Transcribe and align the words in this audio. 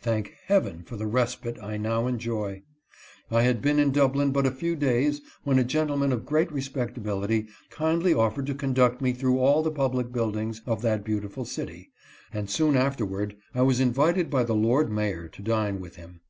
Thank 0.00 0.34
Heaven 0.46 0.82
for 0.82 0.96
the 0.96 1.06
respite 1.06 1.56
I 1.62 1.76
now 1.76 2.08
enjoy! 2.08 2.64
I 3.30 3.42
had 3.42 3.62
been 3.62 3.78
in 3.78 3.92
Dublin 3.92 4.32
but 4.32 4.44
a 4.44 4.50
few 4.50 4.74
days 4.74 5.20
when 5.44 5.56
a 5.56 5.62
gentleman 5.62 6.10
of 6.10 6.26
great 6.26 6.50
respectability 6.50 7.46
kindly 7.70 8.12
offered 8.12 8.46
to 8.48 8.56
conduct 8.56 9.00
me 9.00 9.12
through 9.12 9.38
all 9.38 9.62
the 9.62 9.70
public 9.70 10.10
buildings 10.10 10.62
of 10.66 10.82
that 10.82 11.04
beautiful 11.04 11.44
city, 11.44 11.92
and 12.32 12.50
soon 12.50 12.74
afterward 12.76 13.36
I 13.54 13.62
was 13.62 13.78
invited 13.78 14.30
by 14.30 14.42
the 14.42 14.56
lord 14.56 14.90
mayor 14.90 15.28
to 15.28 15.42
dine 15.42 15.78
with 15.78 15.94
him. 15.94 16.22